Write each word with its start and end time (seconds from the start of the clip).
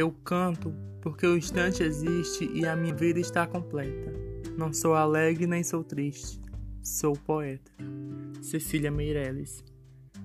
Eu 0.00 0.10
canto 0.24 0.74
porque 1.02 1.26
o 1.26 1.36
instante 1.36 1.82
existe 1.82 2.50
e 2.54 2.64
a 2.64 2.74
minha 2.74 2.94
vida 2.94 3.20
está 3.20 3.46
completa. 3.46 4.10
Não 4.56 4.72
sou 4.72 4.94
alegre 4.94 5.46
nem 5.46 5.62
sou 5.62 5.84
triste, 5.84 6.40
sou 6.82 7.12
poeta. 7.12 7.70
Cecília 8.40 8.90
Meirelles. 8.90 9.62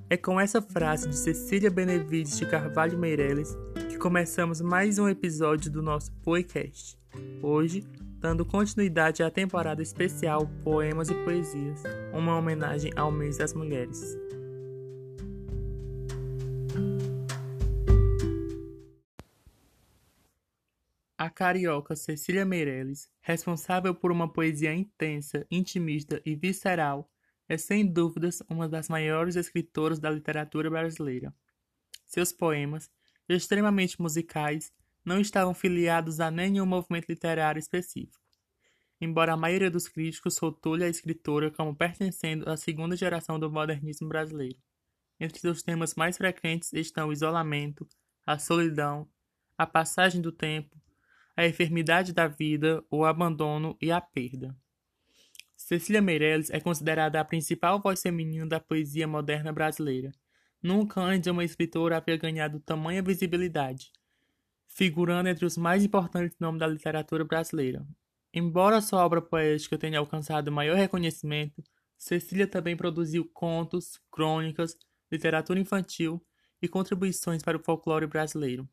É 0.10 0.16
com 0.16 0.40
essa 0.40 0.62
frase 0.62 1.10
de 1.10 1.18
Cecília 1.18 1.70
Benevides 1.70 2.38
de 2.38 2.46
Carvalho 2.46 2.98
Meirelles 2.98 3.54
que 3.90 3.98
começamos 3.98 4.62
mais 4.62 4.98
um 4.98 5.10
episódio 5.10 5.70
do 5.70 5.82
nosso 5.82 6.10
podcast. 6.24 6.98
Hoje, 7.44 7.86
dando 8.22 8.46
continuidade 8.46 9.24
à 9.24 9.30
temporada 9.30 9.82
especial 9.82 10.50
Poemas 10.64 11.10
e 11.10 11.14
Poesias, 11.16 11.84
uma 12.14 12.38
homenagem 12.38 12.94
ao 12.96 13.12
mês 13.12 13.40
das 13.40 13.54
mulheres. 13.54 14.18
A 21.26 21.30
carioca 21.32 21.96
Cecília 21.96 22.46
Meirelles, 22.46 23.10
responsável 23.20 23.96
por 23.96 24.12
uma 24.12 24.32
poesia 24.32 24.72
intensa, 24.72 25.44
intimista 25.50 26.22
e 26.24 26.36
visceral, 26.36 27.12
é 27.50 27.58
sem 27.58 27.84
dúvidas 27.84 28.44
uma 28.48 28.70
das 28.70 28.90
maiores 28.90 29.36
escritoras 29.36 30.00
da 30.00 30.08
literatura 30.08 30.70
brasileira. 30.70 31.34
Seus 32.06 32.32
poemas, 32.32 32.92
extremamente 33.28 34.00
musicais, 34.00 34.72
não 35.04 35.20
estavam 35.20 35.56
filiados 35.56 36.20
a 36.20 36.30
nenhum 36.30 36.64
movimento 36.64 37.10
literário 37.10 37.58
específico. 37.58 38.22
Embora 39.02 39.34
a 39.34 39.38
maioria 39.38 39.72
dos 39.72 39.88
críticos 39.88 40.38
rotule 40.38 40.84
a 40.84 40.90
escritora 40.90 41.50
como 41.50 41.76
pertencendo 41.76 42.48
à 42.48 42.56
segunda 42.56 42.96
geração 42.96 43.40
do 43.40 43.52
modernismo 43.52 44.08
brasileiro. 44.08 44.60
Entre 45.20 45.40
seus 45.40 45.64
temas 45.64 45.96
mais 45.96 46.18
frequentes 46.18 46.72
estão 46.72 47.10
o 47.10 47.14
isolamento, 47.14 47.88
a 48.28 48.38
solidão, 48.38 49.10
a 49.58 49.66
passagem 49.66 50.22
do 50.22 50.32
tempo, 50.32 50.85
a 51.36 51.46
enfermidade 51.46 52.14
da 52.14 52.28
vida, 52.28 52.84
o 52.90 53.04
abandono 53.04 53.78
e 53.82 53.92
a 53.92 54.00
perda. 54.00 54.56
Cecília 55.56 56.02
Meirelles 56.02 56.50
é 56.50 56.60
considerada 56.60 57.20
a 57.20 57.26
principal 57.26 57.82
voz 57.82 58.02
feminina 58.02 58.46
da 58.46 58.60
poesia 58.60 59.08
moderna 59.08 59.52
brasileira. 59.52 60.12
Nunca 60.62 61.02
antes 61.02 61.28
uma 61.28 61.44
escritora 61.44 61.98
havia 61.98 62.18
ganhado 62.18 62.60
tamanha 62.60 63.02
visibilidade, 63.02 63.92
figurando 64.68 65.30
entre 65.30 65.46
os 65.46 65.58
mais 65.58 65.84
importantes 65.84 66.38
nomes 66.40 66.60
da 66.60 66.68
literatura 66.68 67.24
brasileira. 67.24 67.86
Embora 68.34 68.82
sua 68.82 69.06
obra 69.06 69.22
poética 69.22 69.78
tenha 69.78 70.00
alcançado 70.00 70.52
maior 70.52 70.76
reconhecimento, 70.76 71.64
Cecília 71.98 72.46
também 72.46 72.76
produziu 72.76 73.26
contos, 73.34 74.00
crônicas, 74.12 74.78
literatura 75.12 75.60
infantil 75.60 76.24
e 76.62 76.68
contribuições 76.68 77.42
para 77.42 77.58
o 77.58 77.64
folclore 77.64 78.06
brasileiro. 78.08 78.68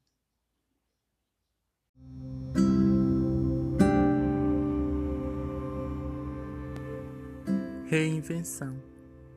Reinvenção. 7.92 8.74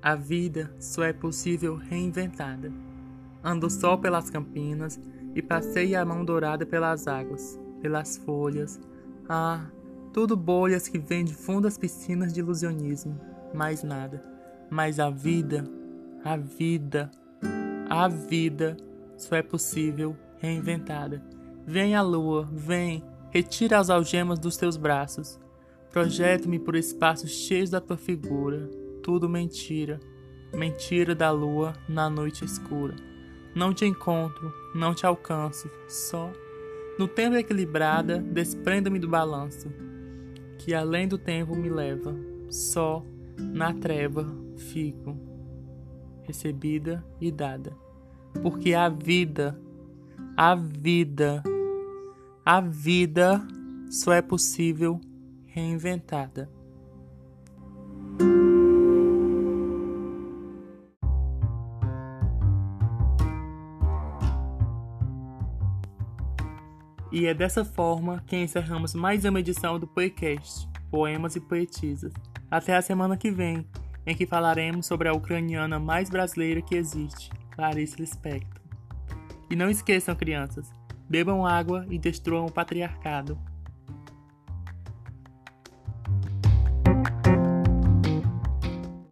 A 0.01 0.15
vida 0.15 0.73
só 0.79 1.03
é 1.03 1.11
possível 1.11 1.75
reinventada. 1.75 2.71
Ando 3.43 3.69
só 3.69 3.97
pelas 3.97 4.29
campinas 4.29 4.97
e 5.35 5.41
passei 5.41 5.93
a 5.93 6.05
mão 6.05 6.23
dourada 6.23 6.65
pelas 6.65 7.05
águas, 7.05 7.59
pelas 7.81 8.15
folhas. 8.15 8.79
Ah, 9.27 9.65
tudo 10.13 10.37
bolhas 10.37 10.87
que 10.87 10.97
vêm 10.97 11.25
de 11.25 11.35
fundas 11.35 11.77
piscinas 11.77 12.31
de 12.31 12.39
ilusionismo. 12.39 13.19
Mais 13.53 13.83
nada. 13.83 14.23
Mas 14.69 15.01
a 15.01 15.09
vida, 15.09 15.69
a 16.23 16.37
vida, 16.37 17.11
a 17.89 18.07
vida 18.07 18.77
só 19.17 19.35
é 19.35 19.41
possível 19.41 20.15
reinventada. 20.37 21.21
Vem 21.67 21.93
a 21.93 22.01
lua, 22.01 22.47
vem, 22.53 23.03
retira 23.31 23.79
as 23.79 23.89
algemas 23.89 24.39
dos 24.39 24.55
teus 24.55 24.77
braços 24.77 25.43
Projeta-me 25.95 26.59
por 26.59 26.75
espaços 26.75 27.31
cheios 27.31 27.69
da 27.69 27.79
tua 27.79 27.95
figura, 27.95 28.69
tudo 29.01 29.29
mentira, 29.29 29.97
mentira 30.53 31.15
da 31.15 31.31
lua 31.31 31.71
na 31.87 32.09
noite 32.09 32.43
escura. 32.43 32.93
Não 33.55 33.73
te 33.73 33.85
encontro, 33.85 34.53
não 34.75 34.93
te 34.93 35.05
alcanço, 35.05 35.71
só 35.87 36.33
no 36.99 37.07
tempo 37.07 37.37
equilibrada, 37.37 38.19
desprenda-me 38.19 38.99
do 38.99 39.07
balanço, 39.07 39.71
que 40.57 40.73
além 40.73 41.07
do 41.07 41.17
tempo 41.17 41.55
me 41.55 41.69
leva, 41.69 42.13
só 42.49 43.01
na 43.39 43.73
treva 43.73 44.27
fico, 44.57 45.17
recebida 46.23 47.05
e 47.21 47.31
dada. 47.31 47.71
Porque 48.43 48.73
a 48.73 48.89
vida, 48.89 49.57
a 50.35 50.55
vida, 50.55 51.41
a 52.45 52.59
vida 52.59 53.41
só 53.89 54.11
é 54.11 54.21
possível 54.21 54.99
reinventada. 55.55 56.49
E 67.09 67.25
é 67.25 67.33
dessa 67.33 67.63
forma 67.63 68.21
que 68.27 68.35
encerramos 68.35 68.93
mais 68.93 69.23
uma 69.23 69.39
edição 69.39 69.79
do 69.79 69.87
podcast 69.87 70.67
Poemas 70.91 71.37
e 71.37 71.39
Poetisas. 71.39 72.11
Até 72.51 72.75
a 72.75 72.81
semana 72.81 73.15
que 73.15 73.31
vem, 73.31 73.65
em 74.05 74.13
que 74.13 74.25
falaremos 74.25 74.85
sobre 74.85 75.07
a 75.07 75.13
ucraniana 75.13 75.79
mais 75.79 76.09
brasileira 76.09 76.61
que 76.61 76.75
existe, 76.75 77.29
Clarice 77.51 77.95
Lispector. 77.97 78.61
E 79.49 79.55
não 79.55 79.69
esqueçam, 79.69 80.13
crianças, 80.15 80.69
bebam 81.09 81.45
água 81.45 81.85
e 81.89 81.97
destruam 81.97 82.45
o 82.45 82.51
patriarcado. 82.51 83.39